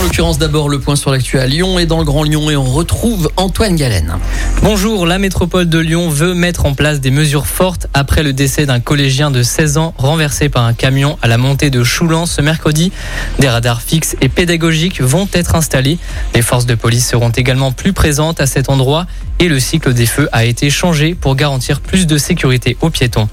[0.00, 2.56] En l'occurrence, d'abord le point sur l'actu à Lyon et dans le Grand Lyon et
[2.56, 4.14] on retrouve Antoine Galen.
[4.62, 8.64] Bonjour, la métropole de Lyon veut mettre en place des mesures fortes après le décès
[8.64, 12.40] d'un collégien de 16 ans renversé par un camion à la montée de Choulan ce
[12.40, 12.92] mercredi.
[13.40, 15.98] Des radars fixes et pédagogiques vont être installés.
[16.32, 19.06] Les forces de police seront également plus présentes à cet endroit
[19.40, 23.28] et le cycle des feux a été changé pour garantir plus de sécurité aux piétons.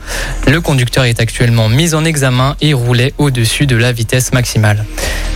[0.47, 4.83] Le conducteur est actuellement mis en examen et roulait au-dessus de la vitesse maximale.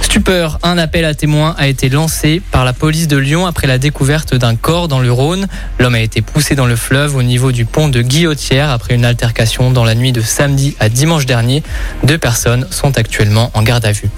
[0.02, 3.78] Stupeur, un appel à témoins a été lancé par la police de Lyon après la
[3.78, 5.48] découverte d'un corps dans le Rhône.
[5.78, 9.04] L'homme a été poussé dans le fleuve au niveau du pont de Guillotière après une
[9.04, 11.62] altercation dans la nuit de samedi à dimanche dernier.
[12.06, 14.10] Deux personnes sont actuellement en garde à vue.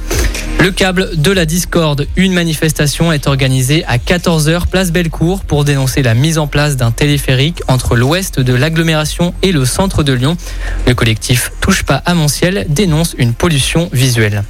[0.60, 2.06] Le câble de la discorde.
[2.18, 6.92] Une manifestation est organisée à 14h place Bellecour pour dénoncer la mise en place d'un
[6.92, 10.38] téléphérique entre l'ouest de l'agglomération et le centre de Lyon.
[10.86, 14.44] Le collectif Touche pas à mon ciel dénonce une pollution visuelle.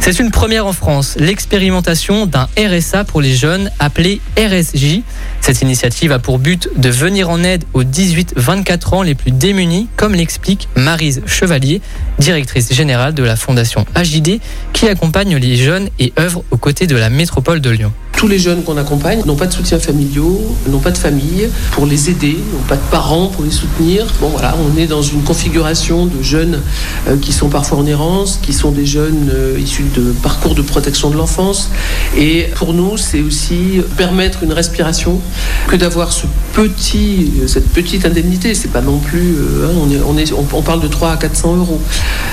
[0.00, 5.02] C'est une première en France, l'expérimentation d'un RSA pour les jeunes appelé RSJ.
[5.48, 9.88] Cette initiative a pour but de venir en aide aux 18-24 ans les plus démunis,
[9.96, 11.80] comme l'explique Marise Chevalier,
[12.18, 14.40] directrice générale de la fondation AJD,
[14.74, 17.92] qui accompagne les jeunes et œuvre aux côtés de la métropole de Lyon.
[18.18, 21.86] Tous les jeunes qu'on accompagne n'ont pas de soutien familiaux, n'ont pas de famille pour
[21.86, 24.06] les aider, n'ont pas de parents pour les soutenir.
[24.20, 26.60] Bon voilà, on est dans une configuration de jeunes
[27.06, 30.62] euh, qui sont parfois en errance, qui sont des jeunes euh, issus de parcours de
[30.62, 31.70] protection de l'enfance.
[32.16, 35.20] Et pour nous, c'est aussi permettre une respiration
[35.66, 38.54] que d'avoir cette petite indemnité.
[38.54, 41.80] C'est pas non plus, euh, hein, on, parle de 3 à 400 euros.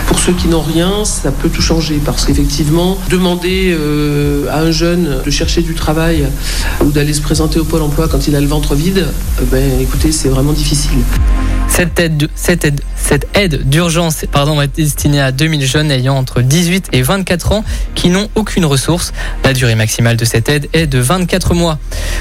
[0.07, 3.75] Pour ceux qui n'ont rien, ça peut tout changer parce qu'effectivement, demander
[4.49, 6.27] à un jeune de chercher du travail
[6.83, 9.07] ou d'aller se présenter au pôle emploi quand il a le ventre vide,
[9.51, 10.99] ben écoutez, c'est vraiment difficile.
[11.67, 17.63] Cette aide, d'urgence est destinée à 2000 jeunes ayant entre 18 et 24 ans
[17.95, 19.11] qui n'ont aucune ressource.
[19.43, 21.77] La durée maximale de cette aide est de 24 mois.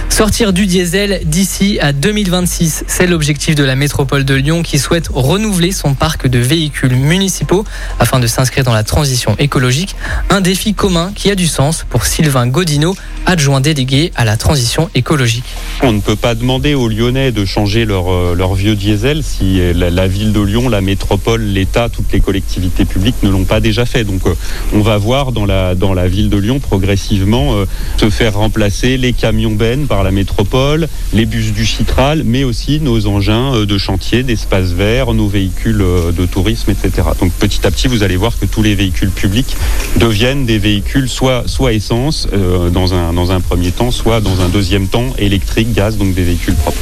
[0.09, 5.09] Sortir du diesel d'ici à 2026, c'est l'objectif de la métropole de Lyon qui souhaite
[5.13, 7.65] renouveler son parc de véhicules municipaux
[7.99, 9.97] afin de s'inscrire dans la transition écologique.
[10.31, 14.91] Un défi commun qui a du sens pour Sylvain Godino, adjoint délégué à la transition
[14.95, 15.45] écologique.
[15.83, 19.91] On ne peut pas demander aux Lyonnais de changer leur, euh, vieux diesel si la,
[19.91, 23.87] la, ville de Lyon, la métropole, l'État, toutes les collectivités publiques ne l'ont pas déjà
[23.87, 24.05] fait.
[24.05, 24.35] Donc euh,
[24.73, 25.75] on va voir dans la,
[26.09, 27.65] ville de Lyon progressivement euh,
[27.97, 32.81] se faire remplacer les camions bennes par la métropole, les bus du Chitral, mais aussi
[32.81, 37.09] nos engins euh, de chantier, d'espace vert, nos véhicules euh, de tourisme, etc.
[37.21, 39.57] Donc petit à petit, vous allez voir que tous les véhicules publics
[39.97, 44.41] deviennent des véhicules soit, soit essence euh, dans, un, dans un premier temps, soit dans
[44.41, 46.79] un deuxième temps électrique, gaz, donc des véhicules propres.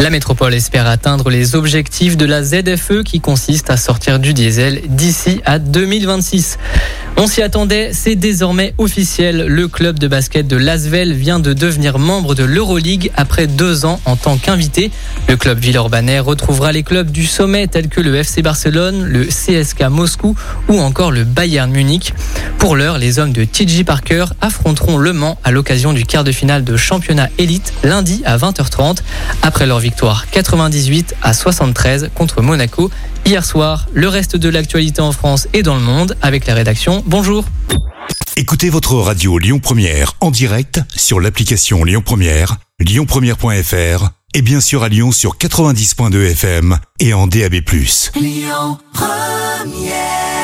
[0.00, 4.80] La métropole espère atteindre les objectifs de la ZFE qui consiste à sortir du diesel
[4.88, 6.58] d'ici à 2026.
[7.18, 9.44] On s'y attendait, c'est désormais officiel.
[9.46, 14.00] Le club de basket de Lasvel vient de devenir membre de l'Euroleague après deux ans
[14.06, 14.90] en tant qu'invité.
[15.28, 19.82] Le club villeurbanais retrouvera les clubs du sommet tels que le FC Barcelone, le CSK
[19.90, 20.34] Moscou
[20.70, 22.14] ou encore le Bayern Munich.
[22.56, 26.32] Pour l'heure, les hommes de TJ Parker affronteront Le Mans à l'occasion du quart de
[26.32, 29.00] finale de championnat élite lundi à 20h30
[29.42, 32.90] après leur victoire 98 à 73 contre Monaco
[33.26, 33.86] hier soir.
[33.92, 37.04] Le reste de l'actualité en France et dans le monde avec la rédaction.
[37.04, 37.44] Bonjour.
[38.36, 44.82] Écoutez votre radio Lyon Première en direct sur l'application Lyon Première, lyonpremière.fr et bien sûr
[44.82, 47.56] à Lyon sur 90.2 FM et en DAB+.
[48.16, 50.39] Lyon Première